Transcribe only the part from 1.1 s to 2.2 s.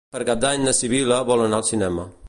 vol anar al cinema.